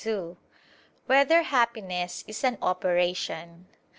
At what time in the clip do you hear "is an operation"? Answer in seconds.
2.27-3.67